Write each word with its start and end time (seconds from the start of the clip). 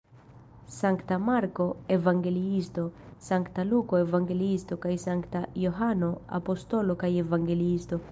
Sankta 0.75 1.17
Marko 1.25 1.65
evangeliisto, 1.95 2.85
Sankta 3.27 3.65
Luko 3.73 3.99
evangeliisto 4.05 4.79
kaj 4.87 4.95
Sankta 5.03 5.43
Johano 5.65 6.09
apostolo 6.39 6.97
kaj 7.05 7.11
evangeliisto. 7.25 8.01